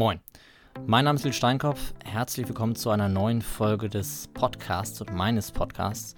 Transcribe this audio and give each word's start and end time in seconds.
Moin, 0.00 0.20
mein 0.86 1.06
Name 1.06 1.16
ist 1.16 1.24
Lil 1.24 1.32
Steinkopf. 1.32 1.92
Herzlich 2.04 2.46
willkommen 2.46 2.76
zu 2.76 2.90
einer 2.90 3.08
neuen 3.08 3.42
Folge 3.42 3.88
des 3.88 4.28
Podcasts 4.32 5.00
und 5.00 5.12
meines 5.12 5.50
Podcasts. 5.50 6.14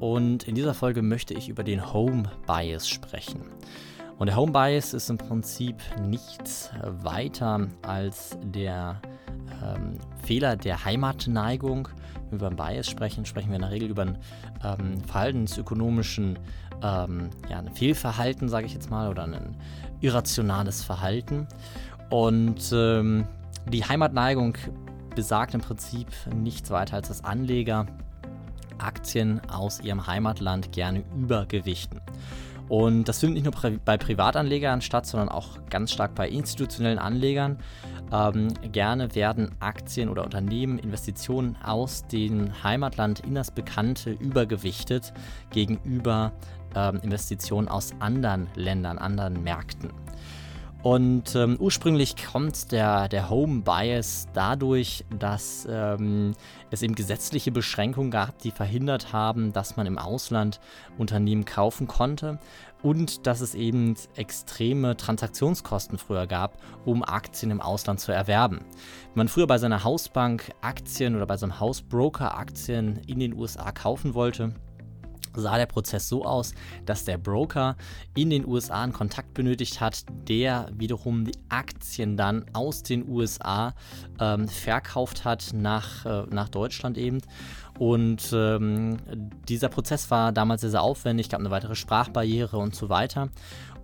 Und 0.00 0.48
in 0.48 0.56
dieser 0.56 0.74
Folge 0.74 1.00
möchte 1.00 1.32
ich 1.32 1.48
über 1.48 1.62
den 1.62 1.92
Home 1.92 2.24
Bias 2.48 2.88
sprechen. 2.88 3.42
Und 4.18 4.26
der 4.26 4.34
Home 4.34 4.50
Bias 4.50 4.94
ist 4.94 5.10
im 5.10 5.18
Prinzip 5.18 5.76
nichts 6.02 6.72
weiter 7.04 7.68
als 7.82 8.36
der 8.42 9.00
ähm, 9.62 10.00
Fehler 10.24 10.56
der 10.56 10.84
Heimatneigung. 10.84 11.88
Wenn 12.30 12.40
wir 12.40 12.48
über 12.48 12.64
Bias 12.64 12.88
sprechen, 12.88 13.24
sprechen 13.26 13.50
wir 13.50 13.56
in 13.56 13.62
der 13.62 13.70
Regel 13.70 13.90
über 13.90 14.02
einen 14.02 14.18
ähm, 14.64 15.00
verhaltensökonomischen 15.02 16.36
ähm, 16.82 17.30
ja, 17.48 17.58
ein 17.58 17.70
Fehlverhalten, 17.70 18.48
sage 18.48 18.66
ich 18.66 18.74
jetzt 18.74 18.90
mal, 18.90 19.08
oder 19.08 19.22
ein 19.22 19.56
irrationales 20.00 20.82
Verhalten. 20.82 21.46
Und 22.14 22.70
ähm, 22.72 23.26
die 23.68 23.84
Heimatneigung 23.84 24.56
besagt 25.16 25.52
im 25.52 25.60
Prinzip 25.60 26.06
nichts 26.32 26.70
weiter 26.70 26.94
als 26.94 27.08
dass 27.08 27.24
Anleger 27.24 27.86
Aktien 28.78 29.40
aus 29.50 29.80
ihrem 29.80 30.06
Heimatland 30.06 30.70
gerne 30.70 31.02
übergewichten. 31.16 32.00
Und 32.68 33.08
das 33.08 33.18
findet 33.18 33.42
nicht 33.42 33.52
nur 33.52 33.78
bei 33.84 33.96
Privatanlegern 33.96 34.80
statt, 34.80 35.06
sondern 35.06 35.28
auch 35.28 35.58
ganz 35.70 35.90
stark 35.90 36.14
bei 36.14 36.28
institutionellen 36.28 37.00
Anlegern. 37.00 37.58
Ähm, 38.12 38.46
gerne 38.70 39.16
werden 39.16 39.50
Aktien 39.58 40.08
oder 40.08 40.22
Unternehmen, 40.22 40.78
Investitionen 40.78 41.56
aus 41.64 42.06
dem 42.06 42.62
Heimatland 42.62 43.20
in 43.26 43.34
das 43.34 43.50
Bekannte 43.50 44.12
übergewichtet 44.12 45.12
gegenüber 45.50 46.30
ähm, 46.76 47.00
Investitionen 47.02 47.66
aus 47.66 47.92
anderen 47.98 48.46
Ländern, 48.54 48.98
anderen 48.98 49.42
Märkten. 49.42 49.90
Und 50.84 51.34
ähm, 51.34 51.56
ursprünglich 51.58 52.14
kommt 52.14 52.70
der, 52.70 53.08
der 53.08 53.30
Home 53.30 53.62
Bias 53.62 54.26
dadurch, 54.34 55.06
dass 55.18 55.66
ähm, 55.66 56.34
es 56.70 56.82
eben 56.82 56.94
gesetzliche 56.94 57.50
Beschränkungen 57.50 58.10
gab, 58.10 58.38
die 58.40 58.50
verhindert 58.50 59.10
haben, 59.10 59.54
dass 59.54 59.78
man 59.78 59.86
im 59.86 59.96
Ausland 59.96 60.60
Unternehmen 60.98 61.46
kaufen 61.46 61.86
konnte 61.86 62.38
und 62.82 63.26
dass 63.26 63.40
es 63.40 63.54
eben 63.54 63.94
extreme 64.16 64.94
Transaktionskosten 64.94 65.96
früher 65.96 66.26
gab, 66.26 66.58
um 66.84 67.02
Aktien 67.02 67.50
im 67.50 67.62
Ausland 67.62 67.98
zu 67.98 68.12
erwerben. 68.12 68.58
Wenn 68.58 69.20
man 69.20 69.28
früher 69.28 69.46
bei 69.46 69.56
seiner 69.56 69.84
Hausbank 69.84 70.52
Aktien 70.60 71.16
oder 71.16 71.24
bei 71.24 71.38
seinem 71.38 71.60
Hausbroker 71.60 72.36
Aktien 72.36 73.00
in 73.06 73.20
den 73.20 73.32
USA 73.32 73.72
kaufen 73.72 74.12
wollte, 74.12 74.52
sah 75.34 75.56
der 75.56 75.66
Prozess 75.66 76.08
so 76.08 76.24
aus, 76.24 76.54
dass 76.86 77.04
der 77.04 77.18
Broker 77.18 77.76
in 78.14 78.30
den 78.30 78.46
USA 78.46 78.82
einen 78.82 78.92
Kontakt 78.92 79.34
benötigt 79.34 79.80
hat, 79.80 80.04
der 80.28 80.68
wiederum 80.72 81.24
die 81.24 81.36
Aktien 81.48 82.16
dann 82.16 82.44
aus 82.52 82.82
den 82.82 83.08
USA 83.08 83.74
ähm, 84.20 84.48
verkauft 84.48 85.24
hat 85.24 85.50
nach, 85.52 86.06
äh, 86.06 86.26
nach 86.30 86.48
Deutschland 86.48 86.98
eben. 86.98 87.20
Und 87.78 88.30
ähm, 88.32 88.98
dieser 89.48 89.68
Prozess 89.68 90.10
war 90.10 90.32
damals 90.32 90.60
sehr, 90.60 90.70
sehr 90.70 90.82
aufwendig, 90.82 91.28
gab 91.28 91.40
eine 91.40 91.50
weitere 91.50 91.74
Sprachbarriere 91.74 92.56
und 92.56 92.74
so 92.74 92.88
weiter. 92.88 93.30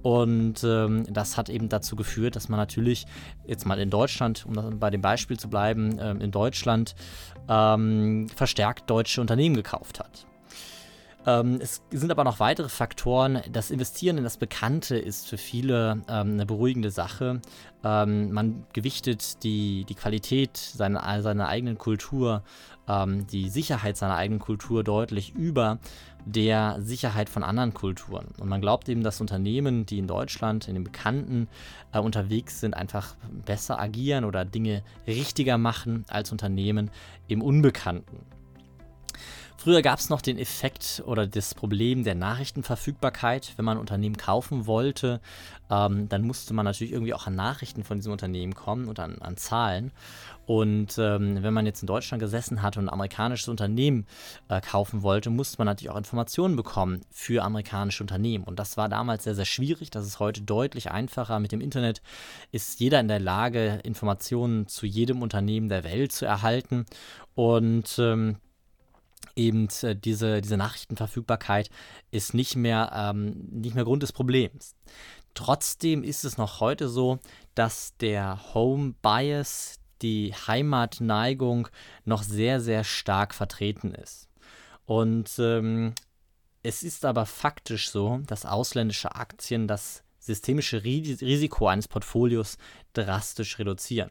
Und 0.02 0.64
ähm, 0.64 1.04
das 1.12 1.36
hat 1.36 1.50
eben 1.50 1.68
dazu 1.68 1.96
geführt, 1.96 2.36
dass 2.36 2.48
man 2.48 2.58
natürlich 2.58 3.06
jetzt 3.46 3.66
mal 3.66 3.78
in 3.78 3.90
Deutschland, 3.90 4.46
um 4.46 4.78
bei 4.78 4.90
dem 4.90 5.02
Beispiel 5.02 5.38
zu 5.38 5.48
bleiben, 5.48 5.98
ähm, 6.00 6.20
in 6.20 6.30
Deutschland 6.30 6.94
ähm, 7.48 8.28
verstärkt 8.34 8.88
deutsche 8.88 9.20
Unternehmen 9.20 9.56
gekauft 9.56 10.00
hat. 10.00 10.26
Ähm, 11.26 11.58
es 11.60 11.82
sind 11.90 12.10
aber 12.10 12.24
noch 12.24 12.40
weitere 12.40 12.68
Faktoren. 12.68 13.40
Das 13.52 13.70
Investieren 13.70 14.18
in 14.18 14.24
das 14.24 14.38
Bekannte 14.38 14.96
ist 14.96 15.28
für 15.28 15.36
viele 15.36 16.02
ähm, 16.08 16.32
eine 16.32 16.46
beruhigende 16.46 16.90
Sache. 16.90 17.42
Ähm, 17.84 18.32
man 18.32 18.64
gewichtet 18.72 19.42
die, 19.42 19.84
die 19.84 19.94
Qualität 19.94 20.56
seiner, 20.56 21.22
seiner 21.22 21.48
eigenen 21.48 21.76
Kultur, 21.76 22.42
ähm, 22.88 23.26
die 23.26 23.50
Sicherheit 23.50 23.98
seiner 23.98 24.16
eigenen 24.16 24.40
Kultur 24.40 24.82
deutlich 24.82 25.34
über 25.34 25.78
der 26.24 26.76
Sicherheit 26.80 27.28
von 27.28 27.42
anderen 27.42 27.74
Kulturen. 27.74 28.28
Und 28.38 28.48
man 28.48 28.60
glaubt 28.60 28.88
eben, 28.88 29.02
dass 29.02 29.20
Unternehmen, 29.20 29.86
die 29.86 29.98
in 29.98 30.06
Deutschland, 30.06 30.68
in 30.68 30.74
den 30.74 30.84
Bekannten 30.84 31.48
äh, 31.92 31.98
unterwegs 31.98 32.60
sind, 32.60 32.74
einfach 32.74 33.14
besser 33.44 33.78
agieren 33.78 34.24
oder 34.24 34.44
Dinge 34.44 34.82
richtiger 35.06 35.58
machen 35.58 36.04
als 36.08 36.32
Unternehmen 36.32 36.90
im 37.28 37.42
Unbekannten. 37.42 38.39
Früher 39.62 39.82
gab 39.82 39.98
es 39.98 40.08
noch 40.08 40.22
den 40.22 40.38
Effekt 40.38 41.02
oder 41.04 41.26
das 41.26 41.54
Problem 41.54 42.02
der 42.02 42.14
Nachrichtenverfügbarkeit. 42.14 43.52
Wenn 43.56 43.66
man 43.66 43.76
ein 43.76 43.80
Unternehmen 43.82 44.16
kaufen 44.16 44.66
wollte, 44.66 45.20
ähm, 45.70 46.08
dann 46.08 46.22
musste 46.22 46.54
man 46.54 46.64
natürlich 46.64 46.94
irgendwie 46.94 47.12
auch 47.12 47.26
an 47.26 47.34
Nachrichten 47.34 47.84
von 47.84 47.98
diesem 47.98 48.12
Unternehmen 48.12 48.54
kommen 48.54 48.88
und 48.88 48.98
an, 48.98 49.18
an 49.18 49.36
Zahlen. 49.36 49.92
Und 50.46 50.96
ähm, 50.96 51.42
wenn 51.42 51.52
man 51.52 51.66
jetzt 51.66 51.82
in 51.82 51.86
Deutschland 51.86 52.22
gesessen 52.22 52.62
hat 52.62 52.78
und 52.78 52.86
ein 52.86 52.88
amerikanisches 52.88 53.48
Unternehmen 53.48 54.06
äh, 54.48 54.62
kaufen 54.62 55.02
wollte, 55.02 55.28
musste 55.28 55.58
man 55.58 55.66
natürlich 55.66 55.90
auch 55.90 55.98
Informationen 55.98 56.56
bekommen 56.56 57.02
für 57.10 57.44
amerikanische 57.44 58.02
Unternehmen. 58.02 58.44
Und 58.44 58.58
das 58.58 58.78
war 58.78 58.88
damals 58.88 59.24
sehr, 59.24 59.34
sehr 59.34 59.44
schwierig. 59.44 59.90
Das 59.90 60.06
ist 60.06 60.20
heute 60.20 60.40
deutlich 60.40 60.90
einfacher. 60.90 61.38
Mit 61.38 61.52
dem 61.52 61.60
Internet 61.60 62.00
ist 62.50 62.80
jeder 62.80 62.98
in 62.98 63.08
der 63.08 63.20
Lage, 63.20 63.80
Informationen 63.84 64.68
zu 64.68 64.86
jedem 64.86 65.20
Unternehmen 65.20 65.68
der 65.68 65.84
Welt 65.84 66.12
zu 66.12 66.24
erhalten. 66.24 66.86
Und 67.34 67.98
ähm, 67.98 68.38
eben 69.36 69.68
äh, 69.82 69.96
diese, 69.96 70.40
diese 70.40 70.56
Nachrichtenverfügbarkeit 70.56 71.70
ist 72.10 72.34
nicht 72.34 72.56
mehr, 72.56 72.92
ähm, 72.94 73.48
nicht 73.50 73.74
mehr 73.74 73.84
Grund 73.84 74.02
des 74.02 74.12
Problems. 74.12 74.74
Trotzdem 75.34 76.02
ist 76.02 76.24
es 76.24 76.38
noch 76.38 76.60
heute 76.60 76.88
so, 76.88 77.18
dass 77.54 77.96
der 77.98 78.54
Home 78.54 78.94
Bias, 79.00 79.78
die 80.02 80.34
Heimatneigung, 80.34 81.68
noch 82.04 82.22
sehr, 82.22 82.60
sehr 82.60 82.84
stark 82.84 83.34
vertreten 83.34 83.94
ist. 83.94 84.28
Und 84.86 85.30
ähm, 85.38 85.94
es 86.62 86.82
ist 86.82 87.04
aber 87.04 87.26
faktisch 87.26 87.90
so, 87.90 88.20
dass 88.26 88.44
ausländische 88.44 89.14
Aktien 89.14 89.68
das 89.68 90.02
systemische 90.18 90.84
Risiko 90.84 91.68
eines 91.68 91.88
Portfolios 91.88 92.58
drastisch 92.92 93.58
reduzieren. 93.58 94.10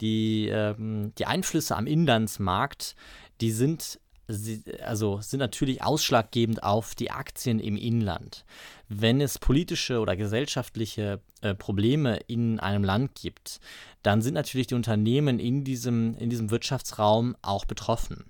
Die, 0.00 0.48
ähm, 0.48 1.12
die 1.16 1.26
Einflüsse 1.26 1.76
am 1.76 1.86
Inlandsmarkt, 1.86 2.96
die 3.40 3.52
sind 3.52 4.00
sie, 4.28 4.62
also 4.84 5.20
sind 5.20 5.40
natürlich 5.40 5.82
ausschlaggebend 5.82 6.62
auf 6.62 6.94
die 6.94 7.10
Aktien 7.10 7.58
im 7.58 7.76
Inland. 7.76 8.44
Wenn 8.88 9.20
es 9.20 9.38
politische 9.38 10.00
oder 10.00 10.16
gesellschaftliche 10.16 11.20
äh, 11.40 11.54
Probleme 11.54 12.18
in 12.26 12.60
einem 12.60 12.84
Land 12.84 13.14
gibt, 13.14 13.60
dann 14.02 14.22
sind 14.22 14.34
natürlich 14.34 14.66
die 14.66 14.74
Unternehmen 14.74 15.38
in 15.38 15.64
diesem, 15.64 16.16
in 16.18 16.30
diesem 16.30 16.50
Wirtschaftsraum 16.50 17.36
auch 17.42 17.64
betroffen. 17.64 18.24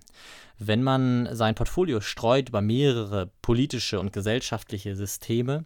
Wenn 0.59 0.83
man 0.83 1.29
sein 1.33 1.55
Portfolio 1.55 2.01
streut 2.01 2.51
über 2.51 2.61
mehrere 2.61 3.31
politische 3.43 3.99
und 3.99 4.13
gesellschaftliche 4.13 4.95
Systeme, 4.95 5.65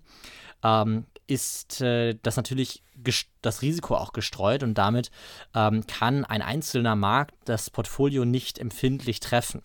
ähm, 0.63 1.05
ist 1.27 1.81
äh, 1.81 2.17
das 2.23 2.37
natürlich 2.37 2.83
das 3.43 3.63
Risiko 3.63 3.97
auch 3.97 4.13
gestreut 4.13 4.63
und 4.63 4.75
damit 4.75 5.11
ähm, 5.55 5.87
kann 5.87 6.25
ein 6.25 6.41
einzelner 6.41 6.97
Markt 6.97 7.35
das 7.45 7.69
Portfolio 7.69 8.25
nicht 8.25 8.59
empfindlich 8.59 9.21
treffen. 9.21 9.63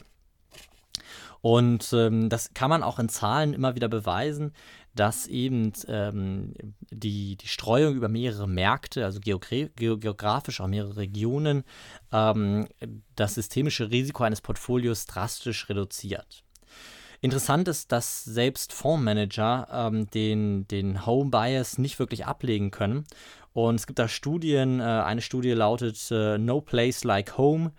Und 1.42 1.92
ähm, 1.94 2.30
das 2.30 2.54
kann 2.54 2.70
man 2.70 2.84
auch 2.84 3.00
in 3.00 3.10
Zahlen 3.10 3.54
immer 3.54 3.76
wieder 3.76 3.88
beweisen, 3.88 4.54
dass 4.94 5.26
eben 5.28 5.72
ähm, 5.88 6.54
die, 6.92 7.38
die 7.38 7.48
Streuung 7.48 7.96
über 7.96 8.10
mehrere 8.10 8.48
Märkte, 8.48 9.06
also 9.06 9.20
geografisch 9.22 10.62
auch 10.62 10.68
mehrere 10.68 10.98
Regionen, 10.98 11.64
ähm, 12.12 12.68
das 13.16 13.36
systemische 13.36 13.90
Risiko 13.90 14.24
eines 14.24 14.42
Portfolios 14.42 15.06
drastisch 15.06 15.70
reduziert. 15.70 16.44
Interessant 17.24 17.68
ist, 17.68 17.92
dass 17.92 18.24
selbst 18.24 18.74
Fondsmanager 18.74 19.68
ähm, 19.72 20.10
den, 20.10 20.68
den 20.68 21.06
Home 21.06 21.30
Bias 21.30 21.78
nicht 21.78 22.00
wirklich 22.00 22.26
ablegen 22.26 22.72
können. 22.72 23.06
Und 23.54 23.76
es 23.76 23.88
gibt 23.88 24.00
da 24.00 24.08
Studien, 24.08 24.80
äh, 24.80 24.84
eine 24.84 25.22
Studie 25.22 25.52
lautet 25.52 26.10
äh, 26.12 26.38
No 26.38 26.62
Place 26.62 27.04
Like 27.04 27.38
Home. 27.38 27.72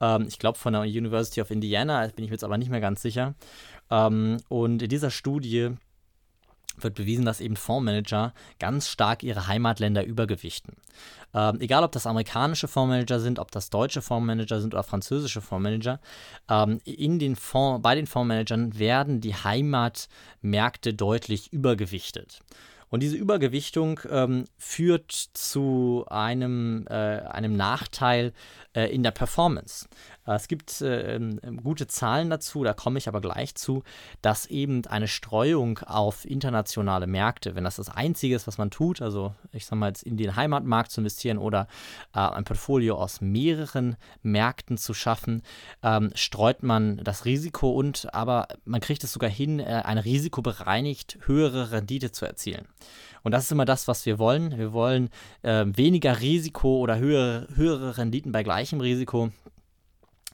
Ähm, 0.00 0.26
ich 0.28 0.38
glaube 0.38 0.58
von 0.58 0.72
der 0.72 0.82
University 0.82 1.40
of 1.40 1.50
Indiana, 1.50 2.06
bin 2.08 2.24
ich 2.24 2.30
mir 2.30 2.34
jetzt 2.34 2.44
aber 2.44 2.58
nicht 2.58 2.70
mehr 2.70 2.80
ganz 2.80 3.02
sicher. 3.02 3.34
Ähm, 3.90 4.38
und 4.48 4.82
in 4.82 4.88
dieser 4.88 5.10
Studie 5.10 5.70
wird 6.78 6.94
bewiesen, 6.94 7.24
dass 7.24 7.40
eben 7.40 7.56
Fondsmanager 7.56 8.34
ganz 8.58 8.88
stark 8.88 9.22
ihre 9.22 9.46
Heimatländer 9.46 10.04
übergewichten. 10.04 10.74
Ähm, 11.34 11.60
egal, 11.60 11.84
ob 11.84 11.92
das 11.92 12.06
amerikanische 12.06 12.68
Fondsmanager 12.68 13.20
sind, 13.20 13.38
ob 13.38 13.50
das 13.50 13.70
deutsche 13.70 14.02
Fondsmanager 14.02 14.60
sind 14.60 14.74
oder 14.74 14.82
französische 14.82 15.40
Fondsmanager, 15.40 16.00
ähm, 16.48 16.80
in 16.84 17.18
den 17.18 17.36
Fonds, 17.36 17.82
bei 17.82 17.94
den 17.94 18.06
Fondsmanagern 18.06 18.78
werden 18.78 19.20
die 19.20 19.34
Heimatmärkte 19.34 20.94
deutlich 20.94 21.52
übergewichtet. 21.52 22.40
Und 22.88 23.02
diese 23.02 23.16
Übergewichtung 23.16 24.00
ähm, 24.10 24.44
führt 24.58 25.10
zu 25.10 26.04
einem, 26.08 26.86
äh, 26.88 26.92
einem 26.92 27.56
Nachteil 27.56 28.32
äh, 28.74 28.94
in 28.94 29.02
der 29.02 29.10
Performance. 29.10 29.88
Äh, 30.26 30.34
es 30.34 30.48
gibt 30.48 30.80
äh, 30.80 31.16
ähm, 31.16 31.40
gute 31.62 31.86
Zahlen 31.86 32.30
dazu, 32.30 32.62
da 32.62 32.74
komme 32.74 32.98
ich 32.98 33.08
aber 33.08 33.20
gleich 33.20 33.54
zu, 33.54 33.82
dass 34.22 34.46
eben 34.46 34.86
eine 34.86 35.08
Streuung 35.08 35.78
auf 35.80 36.24
internationale 36.24 37.06
Märkte, 37.06 37.54
wenn 37.54 37.64
das 37.64 37.76
das 37.76 37.88
Einzige 37.88 38.36
ist, 38.36 38.46
was 38.46 38.58
man 38.58 38.70
tut, 38.70 39.02
also 39.02 39.34
ich 39.52 39.66
sage 39.66 39.80
mal 39.80 39.88
jetzt 39.88 40.02
in 40.02 40.16
den 40.16 40.36
Heimatmarkt 40.36 40.90
zu 40.92 41.00
investieren 41.00 41.38
oder 41.38 41.66
äh, 42.14 42.20
ein 42.20 42.44
Portfolio 42.44 42.96
aus 42.96 43.20
mehreren 43.20 43.96
Märkten 44.22 44.78
zu 44.78 44.94
schaffen, 44.94 45.42
ähm, 45.82 46.10
streut 46.14 46.62
man 46.62 46.98
das 46.98 47.24
Risiko 47.24 47.70
und 47.70 48.14
aber 48.14 48.48
man 48.64 48.80
kriegt 48.80 49.02
es 49.04 49.12
sogar 49.12 49.30
hin, 49.30 49.58
äh, 49.58 49.82
eine 49.84 50.04
risikobereinigt 50.04 51.18
höhere 51.26 51.72
Rendite 51.72 52.12
zu 52.12 52.26
erzielen. 52.26 52.66
Und 53.22 53.32
das 53.32 53.44
ist 53.44 53.52
immer 53.52 53.64
das, 53.64 53.88
was 53.88 54.06
wir 54.06 54.18
wollen. 54.18 54.56
Wir 54.56 54.72
wollen 54.72 55.10
äh, 55.42 55.64
weniger 55.66 56.20
Risiko 56.20 56.78
oder 56.78 56.98
höhere, 56.98 57.48
höhere 57.54 57.98
Renditen 57.98 58.32
bei 58.32 58.42
gleichem 58.42 58.80
Risiko. 58.80 59.30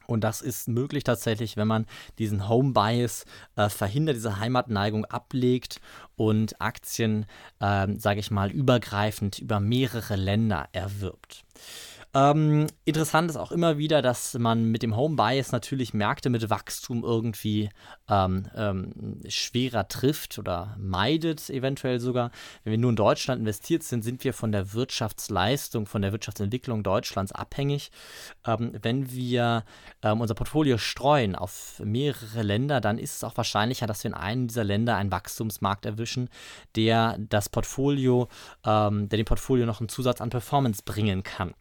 Und 0.06 0.24
das 0.24 0.42
ist 0.42 0.68
möglich 0.68 1.04
tatsächlich, 1.04 1.56
wenn 1.56 1.68
man 1.68 1.86
diesen 2.18 2.48
Home 2.48 2.72
Bias 2.72 3.24
äh, 3.56 3.68
verhindert, 3.68 4.16
diese 4.16 4.38
Heimatneigung 4.38 5.04
ablegt 5.06 5.80
und 6.16 6.60
Aktien, 6.60 7.26
äh, 7.60 7.88
sage 7.96 8.20
ich 8.20 8.30
mal, 8.30 8.50
übergreifend 8.50 9.38
über 9.38 9.58
mehrere 9.58 10.16
Länder 10.16 10.68
erwirbt. 10.72 11.44
Ähm, 12.14 12.66
interessant 12.84 13.30
ist 13.30 13.38
auch 13.38 13.52
immer 13.52 13.78
wieder, 13.78 14.02
dass 14.02 14.34
man 14.34 14.66
mit 14.66 14.82
dem 14.82 14.96
Home 14.96 15.16
Bias 15.16 15.50
natürlich 15.50 15.94
Märkte 15.94 16.28
mit 16.28 16.50
Wachstum 16.50 17.04
irgendwie 17.04 17.70
ähm, 18.06 18.50
ähm, 18.54 19.20
schwerer 19.28 19.88
trifft 19.88 20.38
oder 20.38 20.76
meidet, 20.78 21.48
eventuell 21.48 22.00
sogar. 22.00 22.30
Wenn 22.64 22.72
wir 22.72 22.78
nur 22.78 22.90
in 22.90 22.96
Deutschland 22.96 23.40
investiert 23.40 23.82
sind, 23.82 24.02
sind 24.02 24.24
wir 24.24 24.34
von 24.34 24.52
der 24.52 24.74
Wirtschaftsleistung, 24.74 25.86
von 25.86 26.02
der 26.02 26.12
Wirtschaftsentwicklung 26.12 26.82
Deutschlands 26.82 27.32
abhängig. 27.32 27.90
Ähm, 28.46 28.72
wenn 28.82 29.10
wir 29.10 29.64
ähm, 30.02 30.20
unser 30.20 30.34
Portfolio 30.34 30.76
streuen 30.76 31.34
auf 31.34 31.80
mehrere 31.82 32.42
Länder, 32.42 32.82
dann 32.82 32.98
ist 32.98 33.16
es 33.16 33.24
auch 33.24 33.38
wahrscheinlicher, 33.38 33.86
dass 33.86 34.04
wir 34.04 34.10
in 34.10 34.16
einem 34.16 34.48
dieser 34.48 34.64
Länder 34.64 34.96
einen 34.96 35.12
Wachstumsmarkt 35.12 35.86
erwischen, 35.86 36.28
der 36.76 37.16
das 37.18 37.48
Portfolio, 37.48 38.28
ähm, 38.66 39.08
der 39.08 39.16
dem 39.16 39.24
Portfolio 39.24 39.64
noch 39.64 39.80
einen 39.80 39.88
Zusatz 39.88 40.20
an 40.20 40.28
Performance 40.28 40.82
bringen 40.84 41.22
kann. 41.22 41.54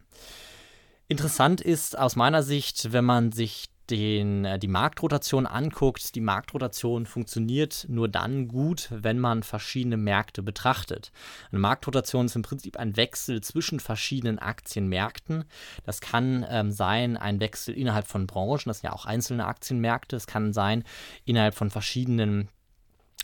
Interessant 1.07 1.59
ist 1.59 1.97
aus 1.97 2.15
meiner 2.15 2.41
Sicht, 2.41 2.93
wenn 2.93 3.03
man 3.03 3.31
sich 3.31 3.65
den, 3.91 4.45
äh, 4.45 4.57
die 4.57 4.67
Marktrotation 4.67 5.45
anguckt, 5.45 6.15
die 6.15 6.21
Marktrotation 6.21 7.05
funktioniert 7.05 7.85
nur 7.89 8.07
dann 8.07 8.47
gut, 8.47 8.87
wenn 8.91 9.19
man 9.19 9.43
verschiedene 9.43 9.97
Märkte 9.97 10.41
betrachtet. 10.41 11.11
Eine 11.51 11.59
Marktrotation 11.59 12.25
ist 12.25 12.35
im 12.35 12.41
Prinzip 12.41 12.77
ein 12.77 12.95
Wechsel 12.95 13.41
zwischen 13.41 13.79
verschiedenen 13.79 14.39
Aktienmärkten. 14.39 15.43
Das 15.83 15.99
kann 15.99 16.45
ähm, 16.49 16.71
sein 16.71 17.17
ein 17.17 17.39
Wechsel 17.39 17.75
innerhalb 17.75 18.07
von 18.07 18.25
Branchen, 18.27 18.69
das 18.69 18.79
sind 18.79 18.89
ja 18.89 18.93
auch 18.93 19.05
einzelne 19.05 19.45
Aktienmärkte. 19.45 20.15
Es 20.15 20.27
kann 20.27 20.53
sein 20.53 20.83
innerhalb 21.25 21.55
von 21.55 21.69
verschiedenen 21.69 22.47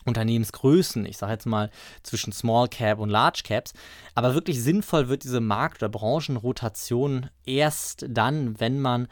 Unternehmensgrößen, 0.06 1.06
ich 1.06 1.18
sage 1.18 1.34
jetzt 1.34 1.46
mal 1.46 1.70
zwischen 2.02 2.32
Small 2.32 2.68
Cap 2.70 3.00
und 3.00 3.10
Large 3.10 3.42
Caps, 3.44 3.74
aber 4.16 4.34
wirklich 4.34 4.62
sinnvoll 4.64 5.10
wird 5.10 5.24
diese 5.24 5.42
Markt- 5.42 5.84
oder 5.84 5.90
Branchenrotation 5.90 7.30
erst 7.46 8.06
dann, 8.10 8.60
wenn 8.60 8.80
man 8.80 9.08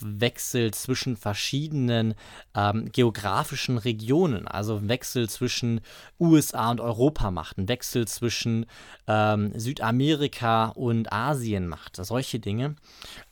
wechselt 0.00 0.74
zwischen 0.74 1.16
verschiedenen 1.16 2.14
ähm, 2.54 2.90
geografischen 2.92 3.78
Regionen, 3.78 4.46
also 4.46 4.88
Wechsel 4.88 5.28
zwischen 5.28 5.80
USA 6.20 6.70
und 6.70 6.80
Europa 6.80 7.30
macht, 7.30 7.58
einen 7.58 7.68
Wechsel 7.68 8.06
zwischen 8.06 8.66
ähm, 9.06 9.52
Südamerika 9.58 10.66
und 10.68 11.12
Asien 11.12 11.68
macht, 11.68 11.96
solche 11.96 12.38
Dinge. 12.38 12.76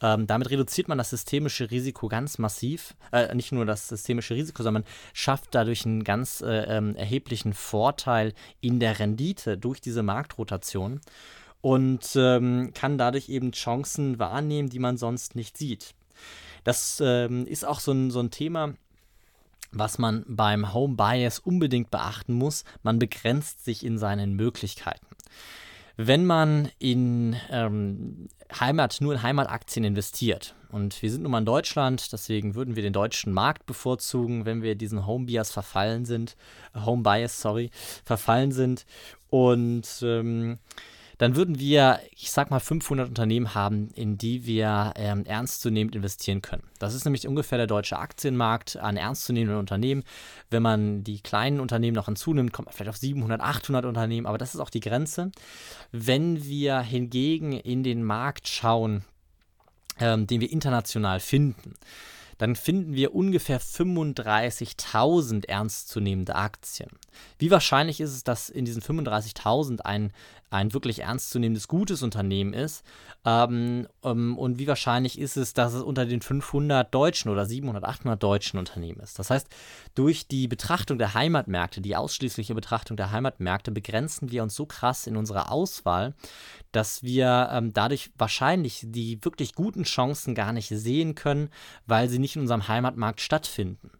Ähm, 0.00 0.26
damit 0.26 0.50
reduziert 0.50 0.88
man 0.88 0.98
das 0.98 1.10
systemische 1.10 1.70
Risiko 1.70 2.08
ganz 2.08 2.38
massiv, 2.38 2.94
äh, 3.12 3.34
nicht 3.34 3.52
nur 3.52 3.66
das 3.66 3.88
systemische 3.88 4.34
Risiko, 4.34 4.62
sondern 4.62 4.84
schafft 5.12 5.54
dadurch 5.54 5.86
einen 5.86 6.04
ganz 6.04 6.40
äh, 6.40 6.64
erheblichen 6.96 7.52
Vorteil 7.52 8.34
in 8.60 8.80
der 8.80 8.98
Rendite 8.98 9.58
durch 9.58 9.80
diese 9.80 10.02
Marktrotation 10.02 11.00
und 11.60 12.10
ähm, 12.16 12.72
kann 12.74 12.98
dadurch 12.98 13.28
eben 13.28 13.52
Chancen 13.52 14.18
wahrnehmen, 14.18 14.68
die 14.68 14.78
man 14.78 14.96
sonst 14.96 15.34
nicht 15.34 15.56
sieht. 15.56 15.94
Das 16.62 17.00
ähm, 17.04 17.46
ist 17.46 17.64
auch 17.64 17.80
so 17.80 17.92
ein, 17.92 18.10
so 18.10 18.20
ein 18.20 18.30
Thema, 18.30 18.74
was 19.70 19.98
man 19.98 20.24
beim 20.28 20.72
Home 20.72 20.94
Bias 20.96 21.38
unbedingt 21.38 21.90
beachten 21.90 22.34
muss. 22.34 22.64
Man 22.82 22.98
begrenzt 22.98 23.64
sich 23.64 23.84
in 23.84 23.98
seinen 23.98 24.34
Möglichkeiten. 24.34 25.06
Wenn 25.96 26.26
man 26.26 26.70
in 26.78 27.36
ähm, 27.50 28.28
Heimat, 28.58 28.98
nur 29.00 29.14
in 29.14 29.22
Heimataktien 29.22 29.84
investiert, 29.84 30.54
und 30.74 31.00
wir 31.02 31.10
sind 31.10 31.22
nun 31.22 31.30
mal 31.30 31.38
in 31.38 31.44
Deutschland, 31.44 32.12
deswegen 32.12 32.56
würden 32.56 32.74
wir 32.74 32.82
den 32.82 32.92
deutschen 32.92 33.32
Markt 33.32 33.64
bevorzugen, 33.64 34.44
wenn 34.44 34.60
wir 34.62 34.74
diesen 34.74 35.06
Home 35.06 35.26
Bias 35.26 35.52
verfallen 35.52 36.04
sind, 36.04 36.36
Home 36.74 37.04
Bias, 37.04 37.40
sorry, 37.40 37.70
verfallen 38.04 38.50
sind. 38.50 38.84
Und 39.30 39.86
ähm, 40.02 40.58
dann 41.18 41.36
würden 41.36 41.58
wir, 41.58 42.00
ich 42.10 42.30
sag 42.30 42.50
mal, 42.50 42.60
500 42.60 43.08
Unternehmen 43.08 43.54
haben, 43.54 43.88
in 43.94 44.18
die 44.18 44.46
wir 44.46 44.92
ähm, 44.96 45.24
ernstzunehmend 45.24 45.94
investieren 45.94 46.42
können. 46.42 46.64
Das 46.78 46.94
ist 46.94 47.04
nämlich 47.04 47.26
ungefähr 47.26 47.58
der 47.58 47.66
deutsche 47.66 47.98
Aktienmarkt 47.98 48.76
an 48.76 48.96
ernstzunehmenden 48.96 49.58
Unternehmen. 49.58 50.04
Wenn 50.50 50.62
man 50.62 51.04
die 51.04 51.20
kleinen 51.20 51.60
Unternehmen 51.60 51.94
noch 51.94 52.06
hinzunimmt, 52.06 52.52
kommt 52.52 52.66
man 52.66 52.74
vielleicht 52.74 52.90
auf 52.90 52.96
700, 52.96 53.40
800 53.40 53.84
Unternehmen, 53.84 54.26
aber 54.26 54.38
das 54.38 54.54
ist 54.54 54.60
auch 54.60 54.70
die 54.70 54.80
Grenze. 54.80 55.30
Wenn 55.92 56.44
wir 56.44 56.80
hingegen 56.80 57.52
in 57.52 57.82
den 57.82 58.02
Markt 58.02 58.48
schauen, 58.48 59.04
ähm, 60.00 60.26
den 60.26 60.40
wir 60.40 60.50
international 60.50 61.20
finden, 61.20 61.74
dann 62.38 62.56
finden 62.56 62.94
wir 62.94 63.14
ungefähr 63.14 63.60
35.000 63.60 65.46
ernstzunehmende 65.48 66.34
Aktien. 66.34 66.90
Wie 67.38 67.50
wahrscheinlich 67.50 68.00
ist 68.00 68.12
es, 68.12 68.24
dass 68.24 68.48
in 68.48 68.64
diesen 68.64 68.82
35.000 68.82 69.80
ein, 69.80 70.12
ein 70.54 70.72
wirklich 70.72 71.00
ernstzunehmendes, 71.00 71.68
gutes 71.68 72.02
Unternehmen 72.02 72.54
ist? 72.54 72.84
Ähm, 73.24 73.88
um, 74.00 74.38
und 74.38 74.58
wie 74.58 74.66
wahrscheinlich 74.66 75.18
ist 75.18 75.36
es, 75.36 75.52
dass 75.52 75.74
es 75.74 75.82
unter 75.82 76.06
den 76.06 76.22
500 76.22 76.94
deutschen 76.94 77.30
oder 77.30 77.44
700, 77.44 77.84
800 77.84 78.22
deutschen 78.22 78.58
Unternehmen 78.58 79.00
ist? 79.00 79.18
Das 79.18 79.30
heißt, 79.30 79.48
durch 79.94 80.28
die 80.28 80.46
Betrachtung 80.46 80.98
der 80.98 81.14
Heimatmärkte, 81.14 81.80
die 81.80 81.96
ausschließliche 81.96 82.54
Betrachtung 82.54 82.96
der 82.96 83.10
Heimatmärkte, 83.10 83.72
begrenzen 83.72 84.30
wir 84.30 84.42
uns 84.42 84.54
so 84.54 84.66
krass 84.66 85.06
in 85.06 85.16
unserer 85.16 85.50
Auswahl, 85.50 86.14
dass 86.72 87.02
wir 87.02 87.48
ähm, 87.52 87.72
dadurch 87.72 88.10
wahrscheinlich 88.16 88.82
die 88.84 89.24
wirklich 89.24 89.54
guten 89.54 89.84
Chancen 89.84 90.34
gar 90.34 90.52
nicht 90.52 90.68
sehen 90.68 91.14
können, 91.14 91.50
weil 91.86 92.08
sie 92.08 92.18
nicht 92.18 92.36
in 92.36 92.42
unserem 92.42 92.68
Heimatmarkt 92.68 93.20
stattfinden. 93.20 93.90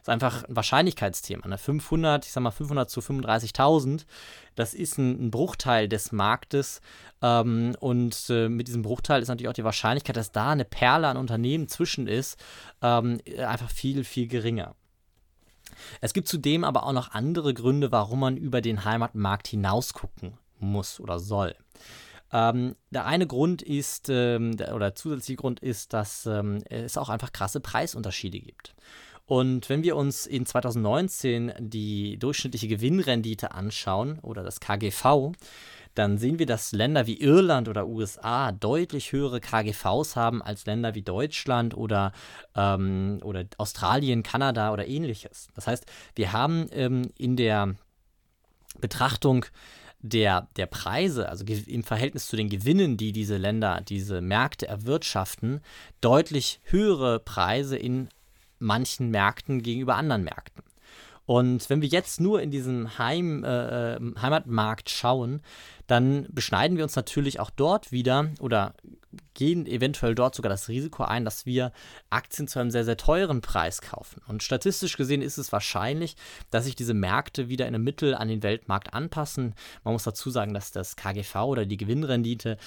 Ist 0.00 0.08
einfach 0.08 0.44
ein 0.44 0.56
Wahrscheinlichkeitsthema. 0.56 1.46
Ne? 1.46 1.58
500, 1.58 2.26
ich 2.26 2.32
sag 2.32 2.42
mal 2.42 2.50
500 2.50 2.90
zu 2.90 3.00
35.000, 3.00 4.04
das 4.54 4.74
ist 4.74 4.98
ein, 4.98 5.26
ein, 5.26 5.30
Bruchteil 5.30 5.88
des 5.88 6.12
Marktes. 6.12 6.80
Ähm, 7.22 7.76
und 7.80 8.26
äh, 8.30 8.48
mit 8.48 8.68
diesem 8.68 8.82
Bruchteil 8.82 9.22
ist 9.22 9.28
natürlich 9.28 9.48
auch 9.48 9.54
die 9.54 9.64
Wahrscheinlichkeit, 9.64 10.16
dass 10.16 10.32
da 10.32 10.50
eine 10.50 10.64
Perle 10.64 11.08
an 11.08 11.16
Unternehmen 11.16 11.68
zwischen 11.68 12.06
ist, 12.06 12.38
ähm, 12.82 13.20
einfach 13.38 13.70
viel, 13.70 14.04
viel 14.04 14.26
geringer. 14.26 14.74
Es 16.00 16.12
gibt 16.12 16.28
zudem 16.28 16.64
aber 16.64 16.84
auch 16.84 16.92
noch 16.92 17.12
andere 17.12 17.54
Gründe, 17.54 17.92
warum 17.92 18.20
man 18.20 18.36
über 18.36 18.60
den 18.60 18.84
Heimatmarkt 18.84 19.48
hinaus 19.48 19.94
gucken 19.94 20.38
muss 20.58 21.00
oder 21.00 21.18
soll. 21.18 21.54
Ähm, 22.32 22.76
der 22.90 23.04
eine 23.04 23.26
Grund 23.26 23.60
ist, 23.60 24.08
ähm, 24.08 24.56
der, 24.56 24.74
oder 24.74 24.86
der 24.86 24.94
zusätzliche 24.94 25.36
Grund 25.36 25.60
ist, 25.60 25.92
dass 25.92 26.24
ähm, 26.24 26.62
es 26.70 26.96
auch 26.96 27.10
einfach 27.10 27.32
krasse 27.32 27.60
Preisunterschiede 27.60 28.40
gibt. 28.40 28.74
Und 29.26 29.68
wenn 29.68 29.82
wir 29.82 29.96
uns 29.96 30.26
in 30.26 30.46
2019 30.46 31.52
die 31.58 32.18
durchschnittliche 32.18 32.68
Gewinnrendite 32.68 33.52
anschauen 33.52 34.18
oder 34.20 34.42
das 34.42 34.60
KGV, 34.60 35.32
dann 35.94 36.16
sehen 36.18 36.38
wir, 36.38 36.46
dass 36.46 36.72
Länder 36.72 37.06
wie 37.06 37.20
Irland 37.20 37.68
oder 37.68 37.86
USA 37.86 38.52
deutlich 38.52 39.12
höhere 39.12 39.40
KGVs 39.40 40.16
haben 40.16 40.42
als 40.42 40.64
Länder 40.64 40.94
wie 40.94 41.02
Deutschland 41.02 41.76
oder, 41.76 42.12
ähm, 42.56 43.20
oder 43.22 43.44
Australien, 43.58 44.22
Kanada 44.22 44.72
oder 44.72 44.86
ähnliches. 44.88 45.48
Das 45.54 45.66
heißt, 45.66 45.84
wir 46.14 46.32
haben 46.32 46.68
ähm, 46.72 47.10
in 47.18 47.36
der 47.36 47.74
Betrachtung 48.80 49.44
der, 50.00 50.48
der 50.56 50.66
Preise, 50.66 51.28
also 51.28 51.44
im 51.44 51.84
Verhältnis 51.84 52.26
zu 52.26 52.36
den 52.36 52.48
Gewinnen, 52.48 52.96
die 52.96 53.12
diese 53.12 53.36
Länder, 53.36 53.82
diese 53.86 54.20
Märkte 54.20 54.66
erwirtschaften, 54.66 55.60
deutlich 56.00 56.60
höhere 56.64 57.20
Preise 57.20 57.76
in 57.76 58.08
manchen 58.62 59.10
Märkten 59.10 59.62
gegenüber 59.62 59.96
anderen 59.96 60.24
Märkten. 60.24 60.62
Und 61.26 61.68
wenn 61.70 61.82
wir 61.82 61.88
jetzt 61.88 62.20
nur 62.20 62.42
in 62.42 62.50
diesen 62.50 62.98
Heim, 62.98 63.44
äh, 63.44 63.98
Heimatmarkt 64.20 64.90
schauen, 64.90 65.40
dann 65.86 66.26
beschneiden 66.30 66.76
wir 66.76 66.84
uns 66.84 66.96
natürlich 66.96 67.38
auch 67.38 67.50
dort 67.50 67.92
wieder 67.92 68.30
oder 68.40 68.74
gehen 69.34 69.66
eventuell 69.66 70.14
dort 70.14 70.34
sogar 70.34 70.50
das 70.50 70.68
Risiko 70.68 71.04
ein, 71.04 71.24
dass 71.24 71.46
wir 71.46 71.72
Aktien 72.10 72.48
zu 72.48 72.58
einem 72.58 72.70
sehr, 72.70 72.84
sehr 72.84 72.96
teuren 72.96 73.40
Preis 73.40 73.80
kaufen. 73.80 74.20
Und 74.26 74.42
statistisch 74.42 74.96
gesehen 74.96 75.22
ist 75.22 75.38
es 75.38 75.52
wahrscheinlich, 75.52 76.16
dass 76.50 76.64
sich 76.64 76.76
diese 76.76 76.94
Märkte 76.94 77.48
wieder 77.48 77.66
in 77.66 77.74
einem 77.74 77.84
Mittel 77.84 78.14
an 78.14 78.28
den 78.28 78.42
Weltmarkt 78.42 78.94
anpassen. 78.94 79.54
Man 79.84 79.92
muss 79.92 80.04
dazu 80.04 80.30
sagen, 80.30 80.54
dass 80.54 80.72
das 80.72 80.96
KGV 80.96 81.34
oder 81.44 81.66
die 81.66 81.76
Gewinnrendite 81.76 82.58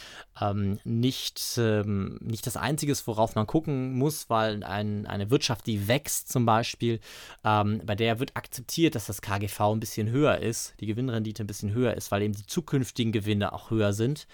ähm, 0.41 0.79
nicht, 0.83 1.41
ähm, 1.57 2.17
nicht 2.21 2.45
das 2.45 2.57
Einzige 2.57 2.91
ist, 2.91 3.07
worauf 3.07 3.35
man 3.35 3.47
gucken 3.47 3.93
muss, 3.93 4.29
weil 4.29 4.63
ein, 4.63 5.05
eine 5.05 5.29
Wirtschaft, 5.29 5.67
die 5.67 5.87
wächst 5.87 6.31
zum 6.31 6.45
Beispiel, 6.45 6.99
ähm, 7.43 7.81
bei 7.85 7.95
der 7.95 8.19
wird 8.19 8.35
akzeptiert, 8.35 8.95
dass 8.95 9.05
das 9.05 9.21
KGV 9.21 9.59
ein 9.61 9.79
bisschen 9.79 10.09
höher 10.09 10.39
ist, 10.39 10.73
die 10.79 10.87
Gewinnrendite 10.87 11.43
ein 11.43 11.47
bisschen 11.47 11.73
höher 11.73 11.93
ist, 11.93 12.11
weil 12.11 12.21
eben 12.21 12.33
die 12.33 12.45
zukünftigen 12.45 13.11
Gewinne 13.11 13.53
auch 13.53 13.69
höher 13.69 13.93
sind. 13.93 14.27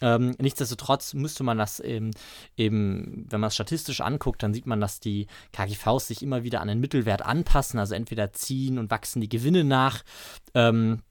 Ähm, 0.00 0.34
nichtsdestotrotz 0.38 1.14
müsste 1.14 1.44
man 1.44 1.58
das 1.58 1.80
eben, 1.80 2.10
eben, 2.56 3.26
wenn 3.28 3.40
man 3.40 3.48
es 3.48 3.54
statistisch 3.54 4.00
anguckt, 4.00 4.42
dann 4.42 4.54
sieht 4.54 4.66
man, 4.66 4.80
dass 4.80 5.00
die 5.00 5.26
KGVs 5.52 6.06
sich 6.06 6.22
immer 6.22 6.42
wieder 6.42 6.60
an 6.60 6.68
den 6.68 6.80
Mittelwert 6.80 7.22
anpassen, 7.22 7.78
also 7.78 7.94
entweder 7.94 8.32
ziehen 8.32 8.78
und 8.78 8.90
wachsen 8.90 9.20
die 9.20 9.28
Gewinne 9.28 9.64
nach 9.64 10.02
ähm, 10.54 11.02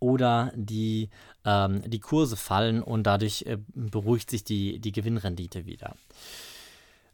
oder 0.00 0.52
die, 0.54 1.10
ähm, 1.44 1.82
die 1.86 2.00
Kurse 2.00 2.36
fallen 2.36 2.82
und 2.82 3.04
dadurch 3.04 3.42
äh, 3.42 3.58
beruhigt 3.74 4.30
sich 4.30 4.44
die, 4.44 4.78
die 4.78 4.92
Gewinnrendite 4.92 5.66
wieder. 5.66 5.96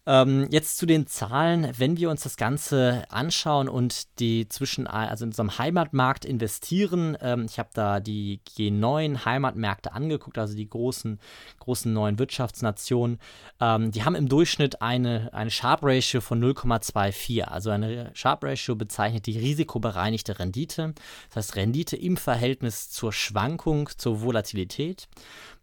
Ähm, 0.07 0.49
jetzt 0.51 0.79
zu 0.79 0.87
den 0.87 1.07
Zahlen, 1.07 1.71
wenn 1.77 1.99
wir 1.99 2.09
uns 2.11 2.23
das 2.23 2.39
Ganze 2.39 3.05
anschauen 3.11 3.69
und 3.69 4.19
die 4.19 4.49
zwischen, 4.49 4.87
also 4.87 5.25
in 5.25 5.29
unserem 5.29 5.59
Heimatmarkt 5.59 6.25
investieren. 6.25 7.19
Ähm, 7.21 7.47
ich 7.49 7.59
habe 7.59 7.69
da 7.75 8.01
die 8.01 8.41
G9 8.57 9.27
Heimatmärkte 9.27 9.93
angeguckt, 9.93 10.39
also 10.39 10.57
die 10.57 10.69
großen, 10.69 11.21
großen 11.59 11.93
neuen 11.93 12.19
Wirtschaftsnationen. 12.19 13.19
Ähm, 13.61 13.91
die 13.91 14.03
haben 14.03 14.15
im 14.15 14.29
Durchschnitt 14.29 14.81
eine, 14.81 15.35
eine 15.35 15.51
Sharp 15.51 15.81
Ratio 15.83 16.23
von 16.23 16.43
0,24. 16.43 17.43
Also 17.43 17.69
eine 17.69 18.11
Sharp 18.15 18.43
Ratio 18.43 18.77
bezeichnet 18.77 19.27
die 19.27 19.39
risikobereinigte 19.39 20.39
Rendite. 20.39 20.95
Das 21.29 21.37
heißt 21.37 21.57
Rendite 21.57 21.97
im 21.97 22.17
Verhältnis 22.17 22.89
zur 22.89 23.13
Schwankung, 23.13 23.91
zur 23.99 24.23
Volatilität. 24.23 25.09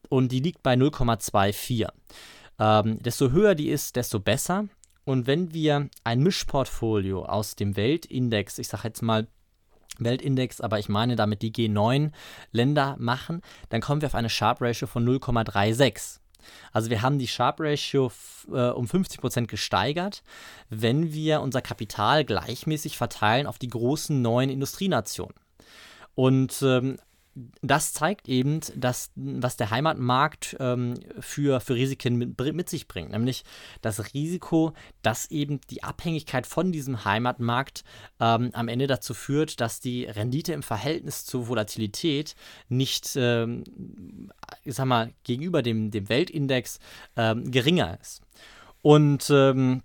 Und 0.10 0.32
die 0.32 0.42
liegt 0.42 0.62
bei 0.62 0.76
0,24. 0.76 1.88
Ähm, 2.60 3.02
desto 3.02 3.32
höher 3.32 3.56
die 3.56 3.70
ist, 3.70 3.96
desto 3.96 4.20
besser. 4.20 4.68
Und 5.06 5.28
wenn 5.28 5.54
wir 5.54 5.90
ein 6.04 6.20
Mischportfolio 6.20 7.26
aus 7.26 7.56
dem 7.56 7.78
Weltindex, 7.78 8.60
ich 8.60 8.68
sage 8.68 8.90
jetzt 8.90 9.02
mal 9.02 9.28
Weltindex, 10.00 10.62
aber 10.62 10.80
ich 10.80 10.90
meine 10.90 11.16
damit 11.16 11.42
die 11.42 11.52
G9-Länder 11.52 12.98
machen, 13.00 13.42
dann 13.70 13.82
kommen 13.82 14.02
wir 14.02 14.08
auf 14.08 14.16
eine 14.16 14.30
Sharp 14.30 14.62
Ratio 14.62 14.88
von 14.88 15.08
0,36. 15.08 16.20
Also 16.72 16.90
wir 16.90 17.02
haben 17.02 17.20
die 17.20 17.28
Sharp 17.28 17.60
Ratio 17.60 18.12
äh, 18.50 18.70
um 18.70 18.86
50% 18.86 19.48
gesteigert, 19.48 20.24
wenn 20.70 21.14
wir 21.14 21.42
unser 21.42 21.62
Kapital 21.62 22.26
gleichmäßig 22.26 22.98
verteilen 22.98 23.48
auf 23.48 23.60
die 23.60 23.70
großen 23.70 24.22
neuen 24.22 24.50
Industrienationen. 24.50 25.36
Und 26.16 26.62
ähm, 26.64 26.98
das 27.62 27.94
zeigt 27.94 28.28
eben, 28.28 28.62
dass, 28.76 29.12
was 29.16 29.58
der 29.58 29.70
Heimatmarkt 29.70 30.58
ähm, 30.60 30.96
für, 31.20 31.60
für 31.60 31.76
Risiken 31.76 32.16
mit, 32.16 32.40
mit, 32.54 32.70
sich 32.70 32.88
bringt. 32.88 33.12
Nämlich 33.12 33.44
das 33.82 34.14
Risiko, 34.14 34.74
dass 35.02 35.30
eben 35.30 35.60
die 35.70 35.84
Abhängigkeit 35.84 36.48
von 36.48 36.72
diesem 36.72 37.06
Heimatmarkt 37.06 37.84
ähm, 38.20 38.50
am 38.54 38.68
Ende 38.68 38.88
dazu 38.88 39.14
führt, 39.14 39.62
dass 39.62 39.80
die 39.80 40.06
Rendite 40.06 40.54
im 40.54 40.64
Verhältnis 40.64 41.26
zur 41.26 41.48
Volatilität 41.48 42.36
nicht, 42.70 43.16
ähm, 43.16 43.64
ich 44.64 44.76
sag 44.76 44.86
mal, 44.86 45.14
gegenüber 45.24 45.62
dem, 45.62 45.92
dem 45.92 46.10
Weltindex 46.10 46.80
ähm, 47.16 47.52
geringer 47.52 47.98
ist. 48.00 48.22
Und 48.82 49.30
ähm, 49.32 49.84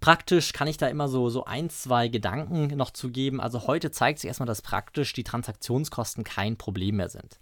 Praktisch 0.00 0.52
kann 0.52 0.68
ich 0.68 0.76
da 0.76 0.88
immer 0.88 1.08
so, 1.08 1.30
so 1.30 1.44
ein, 1.44 1.70
zwei 1.70 2.08
Gedanken 2.08 2.76
noch 2.76 2.90
zu 2.90 3.10
geben. 3.10 3.40
Also 3.40 3.66
heute 3.66 3.90
zeigt 3.90 4.18
sich 4.18 4.28
erstmal, 4.28 4.46
dass 4.46 4.60
praktisch 4.60 5.12
die 5.14 5.24
Transaktionskosten 5.24 6.22
kein 6.22 6.56
Problem 6.56 6.96
mehr 6.96 7.08
sind. 7.08 7.38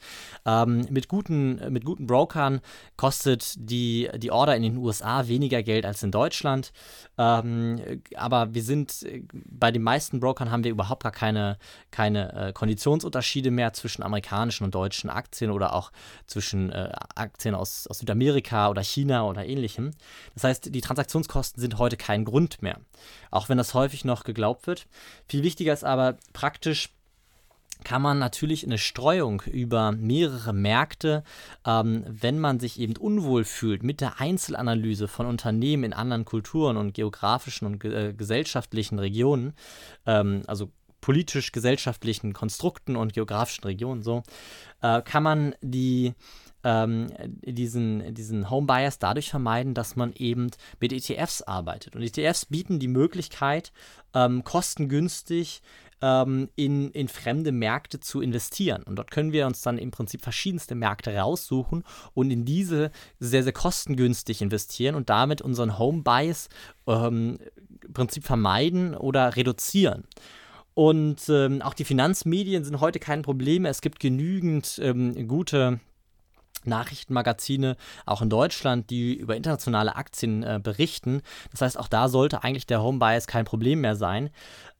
Ähm, 0.46 0.86
mit, 0.90 1.08
guten, 1.08 1.60
mit 1.72 1.84
guten 1.84 2.06
Brokern 2.06 2.60
kostet 2.96 3.54
die, 3.56 4.08
die 4.16 4.30
Order 4.30 4.54
in 4.54 4.62
den 4.62 4.76
USA 4.76 5.26
weniger 5.26 5.62
Geld 5.62 5.84
als 5.84 6.02
in 6.02 6.12
Deutschland. 6.12 6.72
Ähm, 7.18 7.80
aber 8.14 8.54
wir 8.54 8.62
sind, 8.62 9.04
bei 9.32 9.72
den 9.72 9.82
meisten 9.82 10.20
Brokern 10.20 10.50
haben 10.50 10.62
wir 10.62 10.70
überhaupt 10.70 11.02
gar 11.02 11.12
keine, 11.12 11.58
keine 11.90 12.32
äh, 12.34 12.52
Konditionsunterschiede 12.52 13.50
mehr 13.50 13.72
zwischen 13.72 14.02
amerikanischen 14.02 14.64
und 14.64 14.74
deutschen 14.74 15.10
Aktien 15.10 15.50
oder 15.50 15.74
auch 15.74 15.90
zwischen 16.26 16.70
äh, 16.70 16.92
Aktien 17.16 17.54
aus, 17.56 17.88
aus 17.88 17.98
Südamerika 17.98 18.68
oder 18.68 18.82
China 18.82 19.24
oder 19.24 19.44
ähnlichem. 19.44 19.90
Das 20.34 20.44
heißt, 20.44 20.74
die 20.74 20.80
Transaktionskosten 20.80 21.60
sind 21.60 21.78
heute 21.78 21.96
kein 21.96 22.24
Grund 22.24 22.43
Grund 22.44 22.62
mehr. 22.62 22.78
Auch 23.30 23.48
wenn 23.48 23.56
das 23.56 23.72
häufig 23.72 24.04
noch 24.04 24.24
geglaubt 24.24 24.66
wird. 24.66 24.86
Viel 25.28 25.42
wichtiger 25.42 25.72
ist 25.72 25.84
aber 25.84 26.18
praktisch, 26.34 26.90
kann 27.84 28.02
man 28.02 28.18
natürlich 28.18 28.64
eine 28.64 28.78
Streuung 28.78 29.42
über 29.42 29.92
mehrere 29.92 30.52
Märkte, 30.52 31.24
ähm, 31.66 32.04
wenn 32.06 32.38
man 32.38 32.60
sich 32.60 32.78
eben 32.78 32.96
unwohl 32.96 33.44
fühlt 33.44 33.82
mit 33.82 34.00
der 34.00 34.20
Einzelanalyse 34.20 35.08
von 35.08 35.26
Unternehmen 35.26 35.84
in 35.84 35.92
anderen 35.92 36.24
Kulturen 36.24 36.76
und 36.76 36.94
geografischen 36.94 37.66
und 37.66 37.80
ge 37.80 38.10
äh, 38.10 38.12
gesellschaftlichen 38.12 38.98
Regionen, 38.98 39.54
ähm, 40.06 40.42
also 40.46 40.70
politisch-gesellschaftlichen 41.04 42.32
Konstrukten 42.32 42.96
und 42.96 43.12
geografischen 43.12 43.64
Regionen 43.64 44.02
so, 44.02 44.22
äh, 44.80 45.02
kann 45.02 45.22
man 45.22 45.54
die 45.60 46.14
ähm, 46.66 47.08
diesen, 47.42 48.14
diesen 48.14 48.48
Home 48.48 48.66
Bias 48.66 48.98
dadurch 48.98 49.28
vermeiden, 49.28 49.74
dass 49.74 49.96
man 49.96 50.14
eben 50.14 50.50
mit 50.80 50.94
ETFs 50.94 51.42
arbeitet. 51.42 51.94
Und 51.94 52.00
ETFs 52.00 52.46
bieten 52.46 52.78
die 52.78 52.88
Möglichkeit, 52.88 53.70
ähm, 54.14 54.44
kostengünstig 54.44 55.60
ähm, 56.00 56.48
in, 56.56 56.90
in 56.92 57.08
fremde 57.08 57.52
Märkte 57.52 58.00
zu 58.00 58.22
investieren. 58.22 58.82
Und 58.84 58.96
dort 58.96 59.10
können 59.10 59.32
wir 59.32 59.46
uns 59.46 59.60
dann 59.60 59.76
im 59.76 59.90
Prinzip 59.90 60.22
verschiedenste 60.22 60.74
Märkte 60.74 61.14
raussuchen 61.14 61.84
und 62.14 62.30
in 62.30 62.46
diese 62.46 62.90
sehr, 63.18 63.42
sehr 63.42 63.52
kostengünstig 63.52 64.40
investieren 64.40 64.94
und 64.94 65.10
damit 65.10 65.42
unseren 65.42 65.78
Home 65.78 66.02
Bias 66.02 66.48
ähm, 66.86 67.36
im 67.84 67.92
Prinzip 67.92 68.24
vermeiden 68.24 68.94
oder 68.94 69.36
reduzieren. 69.36 70.04
Und 70.74 71.28
ähm, 71.28 71.62
auch 71.62 71.74
die 71.74 71.84
Finanzmedien 71.84 72.64
sind 72.64 72.80
heute 72.80 72.98
kein 72.98 73.22
Problem. 73.22 73.64
Es 73.64 73.80
gibt 73.80 74.00
genügend 74.00 74.80
ähm, 74.82 75.28
gute 75.28 75.80
Nachrichtenmagazine, 76.66 77.76
auch 78.06 78.22
in 78.22 78.30
Deutschland, 78.30 78.90
die 78.90 79.14
über 79.14 79.36
internationale 79.36 79.96
Aktien 79.96 80.42
äh, 80.42 80.60
berichten. 80.62 81.22
Das 81.50 81.60
heißt, 81.60 81.78
auch 81.78 81.88
da 81.88 82.08
sollte 82.08 82.42
eigentlich 82.42 82.66
der 82.66 82.82
Home 82.82 82.98
Bias 82.98 83.26
kein 83.26 83.44
Problem 83.44 83.82
mehr 83.82 83.96
sein. 83.96 84.30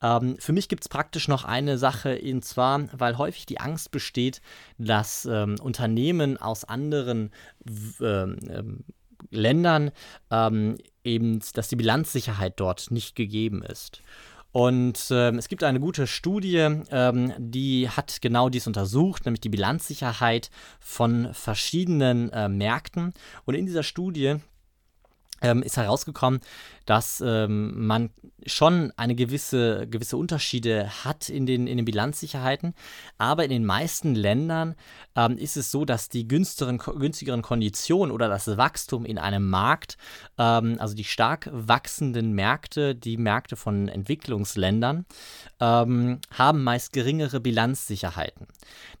Ähm, 0.01 0.35
für 0.39 0.53
mich 0.53 0.67
gibt 0.67 0.83
es 0.83 0.89
praktisch 0.89 1.27
noch 1.27 1.43
eine 1.43 1.77
Sache, 1.77 2.19
und 2.21 2.43
zwar, 2.43 2.87
weil 2.91 3.17
häufig 3.17 3.45
die 3.45 3.59
Angst 3.59 3.91
besteht, 3.91 4.41
dass 4.77 5.25
ähm, 5.25 5.55
Unternehmen 5.61 6.37
aus 6.37 6.63
anderen 6.63 7.31
ähm, 8.01 8.83
Ländern 9.31 9.91
ähm, 10.31 10.77
eben, 11.03 11.39
dass 11.53 11.67
die 11.67 11.75
Bilanzsicherheit 11.75 12.59
dort 12.59 12.91
nicht 12.91 13.15
gegeben 13.15 13.63
ist. 13.63 14.01
Und 14.55 15.07
ähm, 15.11 15.37
es 15.37 15.49
gibt 15.49 15.65
eine 15.65 15.81
gute 15.81 16.07
Studie, 16.07 16.65
ähm, 16.89 17.33
die 17.37 17.89
hat 17.89 18.21
genau 18.21 18.47
dies 18.47 18.67
untersucht, 18.67 19.25
nämlich 19.25 19.41
die 19.41 19.49
Bilanzsicherheit 19.49 20.49
von 20.79 21.33
verschiedenen 21.33 22.29
äh, 22.31 22.47
Märkten. 22.47 23.13
Und 23.43 23.55
in 23.55 23.65
dieser 23.65 23.83
Studie 23.83 24.37
ähm, 25.45 25.61
ist 25.61 25.77
herausgekommen, 25.77 26.39
dass 26.85 27.21
ähm, 27.25 27.85
man 27.85 28.09
schon 28.47 28.91
eine 28.95 29.15
gewisse, 29.15 29.87
gewisse 29.87 30.17
Unterschiede 30.17 30.89
hat 31.03 31.29
in 31.29 31.45
den, 31.45 31.67
in 31.67 31.77
den 31.77 31.85
Bilanzsicherheiten. 31.85 32.73
Aber 33.17 33.43
in 33.43 33.49
den 33.49 33.65
meisten 33.65 34.13
Ländern 34.13 34.75
ähm, 35.15 35.37
ist 35.37 35.57
es 35.57 35.71
so, 35.71 35.85
dass 35.85 36.09
die 36.09 36.27
günstigeren, 36.27 36.77
günstigeren 36.77 37.41
Konditionen 37.41 38.11
oder 38.11 38.27
das 38.27 38.57
Wachstum 38.57 39.05
in 39.05 39.17
einem 39.17 39.49
Markt, 39.49 39.97
ähm, 40.37 40.77
also 40.79 40.95
die 40.95 41.03
stark 41.03 41.49
wachsenden 41.51 42.33
Märkte, 42.33 42.95
die 42.95 43.17
Märkte 43.17 43.55
von 43.55 43.87
Entwicklungsländern, 43.87 45.05
ähm, 45.59 46.19
haben 46.31 46.63
meist 46.63 46.93
geringere 46.93 47.39
Bilanzsicherheiten. 47.39 48.47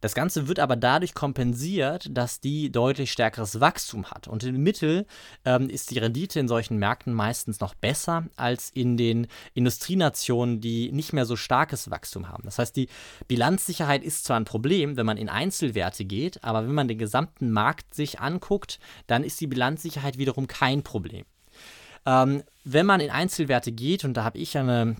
Das 0.01 0.13
Ganze 0.13 0.47
wird 0.47 0.59
aber 0.59 0.75
dadurch 0.75 1.13
kompensiert, 1.13 2.07
dass 2.11 2.39
die 2.39 2.71
deutlich 2.71 3.11
stärkeres 3.11 3.59
Wachstum 3.59 4.05
hat. 4.05 4.27
Und 4.27 4.43
im 4.43 4.63
Mittel 4.63 5.05
ähm, 5.43 5.69
ist 5.69 5.91
die 5.91 5.99
Rendite 5.99 6.34
in 6.39 6.47
solchen 6.47 6.77
Märkten 6.77 7.13
meistens 7.13 7.59
noch 7.59 7.73
besser 7.73 8.25
als 8.35 8.69
in 8.69 8.97
den 8.97 9.27
Industrienationen, 9.53 10.61
die 10.61 10.91
nicht 10.91 11.13
mehr 11.13 11.25
so 11.25 11.35
starkes 11.35 11.89
Wachstum 11.91 12.29
haben. 12.29 12.43
Das 12.43 12.59
heißt, 12.59 12.75
die 12.75 12.89
Bilanzsicherheit 13.27 14.03
ist 14.03 14.25
zwar 14.25 14.37
ein 14.37 14.45
Problem, 14.45 14.97
wenn 14.97 15.05
man 15.05 15.17
in 15.17 15.29
Einzelwerte 15.29 16.05
geht, 16.05 16.43
aber 16.43 16.63
wenn 16.63 16.73
man 16.73 16.87
den 16.87 16.97
gesamten 16.97 17.51
Markt 17.51 17.93
sich 17.93 18.19
anguckt, 18.19 18.79
dann 19.07 19.23
ist 19.23 19.39
die 19.41 19.47
Bilanzsicherheit 19.47 20.17
wiederum 20.17 20.47
kein 20.47 20.83
Problem. 20.83 21.25
Ähm, 22.05 22.43
wenn 22.63 22.85
man 22.85 22.99
in 22.99 23.09
Einzelwerte 23.09 23.71
geht, 23.71 24.03
und 24.03 24.15
da 24.15 24.23
habe 24.23 24.37
ich 24.37 24.57
eine 24.57 24.95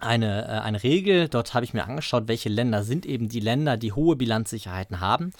eine, 0.00 0.44
äh, 0.44 0.60
eine 0.60 0.82
Regel. 0.82 1.28
Dort 1.28 1.54
habe 1.54 1.64
ich 1.64 1.74
mir 1.74 1.84
angeschaut, 1.84 2.28
welche 2.28 2.48
Länder 2.48 2.82
sind 2.82 3.06
eben 3.06 3.28
die 3.28 3.40
Länder, 3.40 3.76
die 3.76 3.92
hohe 3.92 4.16
Bilanzsicherheiten 4.16 5.00
haben. 5.00 5.32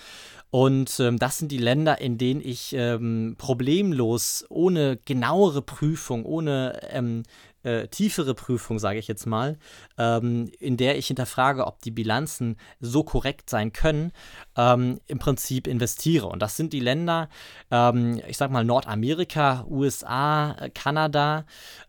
Und 0.50 0.99
ähm, 1.00 1.19
das 1.19 1.38
sind 1.38 1.52
die 1.52 1.59
Länder, 1.59 2.00
in 2.00 2.17
denen 2.17 2.40
ich 2.40 2.73
ähm, 2.73 3.37
problemlos, 3.37 4.47
ohne 4.49 4.99
genauere 5.05 5.61
Prüfung, 5.61 6.25
ohne 6.25 6.81
ähm, 6.90 7.25
äh, 7.69 7.89
tiefere 7.89 8.35
Prüfung, 8.35 8.79
sage 8.79 8.99
ich 8.99 9.09
jetzt 9.09 9.27
mal, 9.27 9.59
ähm, 9.99 10.51
in 10.59 10.77
der 10.79 10.97
ich 10.97 11.09
hinterfrage, 11.09 11.67
ob 11.67 11.83
die 11.83 11.91
Bilanzen 11.91 12.57
so 12.81 13.03
korrekt 13.03 13.51
sein 13.51 13.73
können, 13.73 14.13
ähm, 14.57 15.01
im 15.07 15.19
Prinzip 15.19 15.67
investiere. 15.67 16.27
Und 16.27 16.41
das 16.41 16.57
sind 16.57 16.73
die 16.73 16.81
Länder, 16.81 17.29
ähm, 17.71 18.21
ich 18.27 18.39
sage 18.39 18.53
mal 18.53 18.65
Nordamerika, 18.65 19.67
USA, 19.69 20.57
Kanada, 20.75 21.45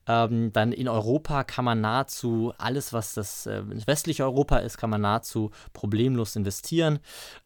ähm, 0.07 0.51
dann 0.51 0.71
in 0.73 0.89
Europa 0.89 1.43
kann 1.43 1.63
man 1.63 1.81
nahezu 1.81 2.53
alles, 2.57 2.91
was 2.91 3.13
das 3.13 3.45
äh, 3.45 3.61
westliche 3.87 4.23
Europa 4.23 4.57
ist, 4.57 4.77
kann 4.77 4.89
man 4.89 5.01
nahezu 5.01 5.51
problemlos 5.71 6.35
investieren. 6.35 6.99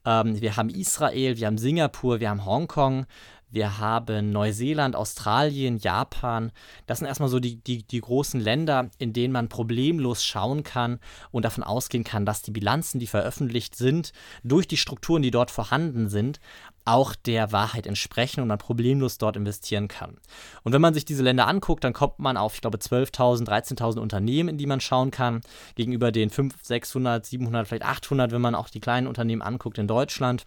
Ähm, 0.06 0.42
wir 0.42 0.58
haben 0.58 0.70
Israel, 0.70 1.38
wir 1.38 1.48
haben 1.48 1.58
Singapur, 1.58 2.20
wir 2.20 2.30
haben 2.30 2.46
Hongkong, 2.46 3.06
wir 3.54 3.78
haben 3.78 4.32
Neuseeland, 4.32 4.96
Australien, 4.96 5.78
Japan. 5.78 6.52
Das 6.88 6.98
sind 6.98 7.08
erstmal 7.08 7.30
so 7.30 7.40
die, 7.40 7.58
die, 7.58 7.84
die 7.84 8.02
großen 8.02 8.42
Länder, 8.42 8.90
in 8.98 9.14
denen 9.14 9.32
man 9.32 9.48
problemlos 9.48 10.26
schauen 10.26 10.64
kann 10.64 11.00
und 11.30 11.46
davon 11.46 11.64
ausgehen 11.64 12.04
kann, 12.04 12.26
dass 12.26 12.42
die 12.42 12.50
Bilanzen, 12.50 13.00
die 13.00 13.06
veröffentlicht 13.06 13.76
sind, 13.76 14.12
durch 14.44 14.68
die 14.68 14.78
Strukturen, 14.78 15.22
die 15.22 15.30
dort 15.30 15.52
vorhanden 15.52 16.10
sind, 16.10 16.40
auch 16.84 17.14
der 17.14 17.52
Wahrheit 17.52 17.86
entsprechen 17.86 18.42
und 18.42 18.48
man 18.48 18.58
problemlos 18.58 19.20
dort 19.20 19.38
investieren 19.38 19.88
kann. 19.88 20.18
Und 20.64 20.74
wenn 20.74 20.82
man 20.82 20.96
sich 20.96 21.06
diese 21.06 21.22
Länder 21.22 21.48
anguckt, 21.48 21.84
dann 21.84 21.94
kommt 21.94 22.18
man 22.18 22.38
auf, 22.38 22.56
ich 22.56 22.62
glaube, 22.62 22.80
12.000, 22.80 23.46
13.000 23.48 24.00
Unternehmen, 24.00 24.50
in 24.50 24.58
die 24.58 24.66
man 24.66 24.82
schauen 24.82 25.12
kann, 25.12 25.42
gegenüber 25.76 26.12
den 26.12 26.32
500, 26.32 26.66
600, 26.66 27.26
700, 27.26 27.68
vielleicht 27.68 27.86
800, 27.86 28.32
wenn 28.32 28.42
man 28.42 28.56
auch 28.56 28.70
die 28.70 28.80
kleinen 28.80 29.06
Unternehmen 29.06 29.44
anguckt 29.44 29.78
in 29.78 29.88
Deutschland 29.88 30.44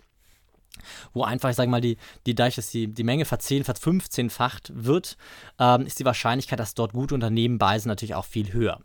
wo 1.12 1.24
einfach, 1.24 1.50
ich 1.50 1.56
sage 1.56 1.70
mal, 1.70 1.80
die, 1.80 1.96
die, 2.26 2.34
dadurch, 2.34 2.56
dass 2.56 2.70
die, 2.70 2.88
die 2.88 3.04
Menge 3.04 3.24
verzehnfacht, 3.24 3.78
15-facht 3.78 4.72
wird, 4.74 5.16
ähm, 5.58 5.86
ist 5.86 5.98
die 5.98 6.04
Wahrscheinlichkeit, 6.04 6.58
dass 6.58 6.74
dort 6.74 6.92
gute 6.92 7.14
Unternehmen 7.14 7.58
bei 7.58 7.78
sind, 7.78 7.88
natürlich 7.88 8.14
auch 8.14 8.24
viel 8.24 8.52
höher. 8.52 8.80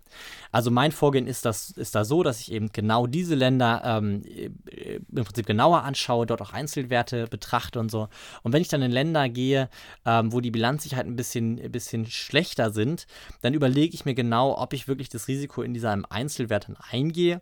Also 0.51 0.71
mein 0.71 0.91
Vorgehen 0.91 1.27
ist, 1.27 1.45
das, 1.45 1.71
ist 1.71 1.95
da 1.95 2.03
so, 2.03 2.23
dass 2.23 2.41
ich 2.41 2.51
eben 2.51 2.71
genau 2.71 3.07
diese 3.07 3.35
Länder 3.35 3.81
ähm, 3.85 4.23
im 4.25 5.23
Prinzip 5.23 5.45
genauer 5.45 5.83
anschaue, 5.83 6.25
dort 6.25 6.41
auch 6.41 6.53
Einzelwerte 6.53 7.27
betrachte 7.27 7.79
und 7.79 7.89
so. 7.89 8.09
Und 8.43 8.53
wenn 8.53 8.61
ich 8.61 8.67
dann 8.67 8.81
in 8.81 8.91
Länder 8.91 9.29
gehe, 9.29 9.69
ähm, 10.05 10.33
wo 10.33 10.41
die 10.41 10.51
Bilanzsicherheit 10.51 11.05
ein 11.05 11.15
bisschen, 11.15 11.59
ein 11.59 11.71
bisschen 11.71 12.05
schlechter 12.05 12.71
sind, 12.71 13.07
dann 13.41 13.53
überlege 13.53 13.93
ich 13.93 14.05
mir 14.05 14.13
genau, 14.13 14.57
ob 14.57 14.73
ich 14.73 14.87
wirklich 14.87 15.09
das 15.09 15.27
Risiko 15.27 15.61
in 15.61 15.73
diesem 15.73 16.05
Einzelwert 16.09 16.67
eingehe 16.91 17.41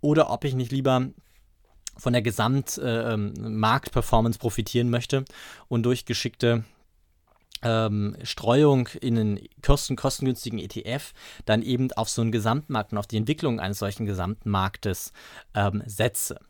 oder 0.00 0.30
ob 0.30 0.44
ich 0.44 0.54
nicht 0.54 0.72
lieber 0.72 1.08
von 1.96 2.12
der 2.12 2.22
Gesamtmarktperformance 2.22 4.38
äh, 4.38 4.40
profitieren 4.40 4.90
möchte 4.90 5.24
und 5.68 5.84
durch 5.84 6.04
geschickte 6.04 6.64
ähm, 7.62 8.16
Streuung 8.22 8.88
in 9.00 9.18
einen 9.18 9.40
kosten 9.62 9.96
kostengünstigen 9.96 10.58
ETF 10.58 11.12
dann 11.44 11.62
eben 11.62 11.92
auf 11.92 12.08
so 12.08 12.22
einen 12.22 12.32
Gesamtmarkt 12.32 12.92
und 12.92 12.98
auf 12.98 13.06
die 13.06 13.18
Entwicklung 13.18 13.60
eines 13.60 13.78
solchen 13.78 14.06
Gesamtmarktes 14.06 15.12
ähm, 15.54 15.82
setze. 15.86 16.40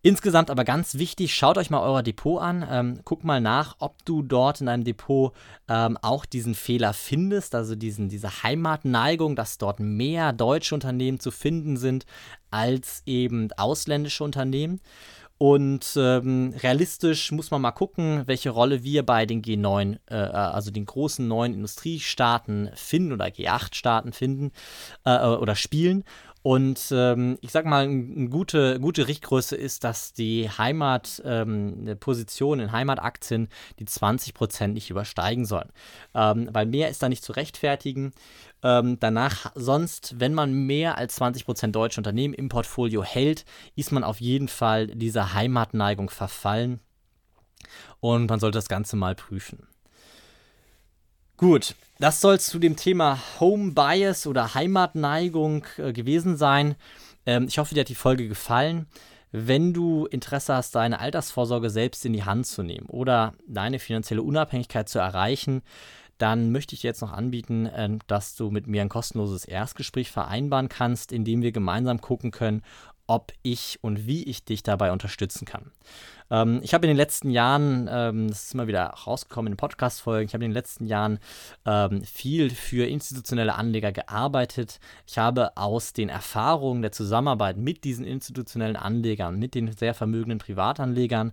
Insgesamt 0.00 0.48
aber 0.50 0.64
ganz 0.64 0.94
wichtig, 0.94 1.34
schaut 1.34 1.58
euch 1.58 1.70
mal 1.70 1.80
euer 1.80 2.04
Depot 2.04 2.40
an, 2.40 2.64
ähm, 2.70 3.00
guck 3.04 3.24
mal 3.24 3.40
nach, 3.40 3.76
ob 3.80 4.04
du 4.04 4.22
dort 4.22 4.60
in 4.60 4.66
deinem 4.66 4.84
Depot 4.84 5.32
ähm, 5.68 5.98
auch 6.00 6.24
diesen 6.24 6.54
Fehler 6.54 6.92
findest, 6.92 7.56
also 7.56 7.74
diesen, 7.74 8.08
diese 8.08 8.44
Heimatneigung, 8.44 9.34
dass 9.34 9.58
dort 9.58 9.80
mehr 9.80 10.32
deutsche 10.32 10.76
Unternehmen 10.76 11.18
zu 11.18 11.32
finden 11.32 11.76
sind 11.76 12.06
als 12.52 13.02
eben 13.06 13.50
ausländische 13.56 14.22
Unternehmen. 14.22 14.80
Und 15.38 15.94
ähm, 15.96 16.52
realistisch 16.62 17.30
muss 17.30 17.52
man 17.52 17.62
mal 17.62 17.70
gucken, 17.70 18.24
welche 18.26 18.50
Rolle 18.50 18.82
wir 18.82 19.06
bei 19.06 19.24
den 19.24 19.40
G9, 19.40 19.98
äh, 20.10 20.14
also 20.14 20.72
den 20.72 20.84
großen 20.84 21.26
neuen 21.26 21.54
Industriestaaten 21.54 22.70
finden 22.74 23.12
oder 23.12 23.26
G8-Staaten 23.26 24.12
finden 24.12 24.50
äh, 25.04 25.16
oder 25.16 25.54
spielen. 25.54 26.02
Und 26.42 26.92
ähm, 26.92 27.36
ich 27.40 27.50
sag 27.50 27.66
mal, 27.66 27.84
eine 27.84 28.28
gute, 28.28 28.78
gute 28.80 29.08
Richtgröße 29.08 29.56
ist, 29.56 29.84
dass 29.84 30.12
die 30.12 30.48
Heimatposition 30.48 32.58
ähm, 32.58 32.64
in 32.64 32.72
Heimataktien 32.72 33.48
die 33.78 33.84
20% 33.84 34.68
nicht 34.68 34.90
übersteigen 34.90 35.44
sollen. 35.44 35.70
Ähm, 36.14 36.48
weil 36.52 36.66
mehr 36.66 36.88
ist 36.88 37.02
da 37.02 37.08
nicht 37.08 37.24
zu 37.24 37.32
rechtfertigen. 37.32 38.12
Ähm, 38.62 38.98
danach, 38.98 39.52
sonst, 39.54 40.18
wenn 40.18 40.34
man 40.34 40.52
mehr 40.52 40.98
als 40.98 41.20
20% 41.20 41.68
deutsche 41.68 42.00
Unternehmen 42.00 42.34
im 42.34 42.48
Portfolio 42.48 43.04
hält, 43.04 43.44
ist 43.76 43.92
man 43.92 44.02
auf 44.02 44.20
jeden 44.20 44.48
Fall 44.48 44.88
dieser 44.88 45.34
Heimatneigung 45.34 46.10
verfallen. 46.10 46.80
Und 48.00 48.28
man 48.28 48.40
sollte 48.40 48.58
das 48.58 48.68
Ganze 48.68 48.96
mal 48.96 49.14
prüfen. 49.14 49.66
Gut, 51.36 51.76
das 52.00 52.20
soll 52.20 52.40
zu 52.40 52.58
dem 52.58 52.74
Thema 52.74 53.20
Home 53.38 53.72
Bias 53.72 54.26
oder 54.26 54.54
Heimatneigung 54.54 55.64
äh, 55.76 55.92
gewesen 55.92 56.36
sein. 56.36 56.74
Ähm, 57.26 57.46
ich 57.46 57.58
hoffe, 57.58 57.74
dir 57.74 57.82
hat 57.82 57.88
die 57.88 57.94
Folge 57.94 58.26
gefallen. 58.26 58.86
Wenn 59.30 59.72
du 59.72 60.06
Interesse 60.06 60.54
hast, 60.54 60.74
deine 60.74 60.98
Altersvorsorge 60.98 61.70
selbst 61.70 62.04
in 62.04 62.12
die 62.12 62.24
Hand 62.24 62.46
zu 62.46 62.62
nehmen 62.62 62.86
oder 62.86 63.34
deine 63.46 63.78
finanzielle 63.78 64.22
Unabhängigkeit 64.22 64.88
zu 64.88 64.98
erreichen, 64.98 65.62
dann 66.18 66.52
möchte 66.52 66.74
ich 66.74 66.82
dir 66.82 66.88
jetzt 66.88 67.00
noch 67.00 67.12
anbieten, 67.12 67.66
äh, 67.66 67.98
dass 68.06 68.36
du 68.36 68.50
mit 68.50 68.66
mir 68.66 68.82
ein 68.82 68.88
kostenloses 68.88 69.44
Erstgespräch 69.44 70.10
vereinbaren 70.10 70.68
kannst, 70.68 71.12
in 71.12 71.24
dem 71.24 71.42
wir 71.42 71.52
gemeinsam 71.52 72.00
gucken 72.00 72.30
können, 72.30 72.62
ob 73.08 73.32
ich 73.42 73.78
und 73.80 74.06
wie 74.06 74.24
ich 74.24 74.44
dich 74.44 74.62
dabei 74.62 74.92
unterstützen 74.92 75.46
kann. 75.46 75.72
Ähm, 76.30 76.60
ich 76.62 76.74
habe 76.74 76.86
in 76.86 76.90
den 76.90 76.96
letzten 76.96 77.30
Jahren, 77.30 77.88
ähm, 77.90 78.28
das 78.28 78.44
ist 78.44 78.54
immer 78.54 78.66
wieder 78.66 78.84
rausgekommen 78.84 79.52
in 79.52 79.56
Podcast-Folgen, 79.56 80.26
ich 80.26 80.34
habe 80.34 80.44
in 80.44 80.50
den 80.50 80.54
letzten 80.54 80.86
Jahren 80.86 81.18
ähm, 81.64 82.02
viel 82.04 82.50
für 82.50 82.86
institutionelle 82.86 83.54
Anleger 83.54 83.92
gearbeitet. 83.92 84.78
Ich 85.06 85.16
habe 85.16 85.56
aus 85.56 85.94
den 85.94 86.10
Erfahrungen 86.10 86.82
der 86.82 86.92
Zusammenarbeit 86.92 87.56
mit 87.56 87.84
diesen 87.84 88.04
institutionellen 88.04 88.76
Anlegern, 88.76 89.38
mit 89.38 89.54
den 89.54 89.72
sehr 89.72 89.94
vermögenden 89.94 90.38
Privatanlegern 90.38 91.32